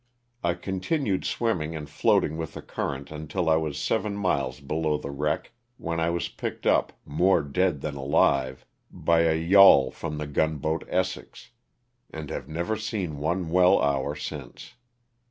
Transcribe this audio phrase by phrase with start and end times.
[0.43, 5.11] I continued swimming and floating with the current until I was seven miles below the
[5.11, 9.29] wreck, when I was picked up, more dead than alive, by 314 LOSS OF THE
[9.29, 9.29] SULTANA.
[9.29, 11.49] a yawl from the gunboat "Essex/'
[12.09, 14.73] and have never seen one well hour since.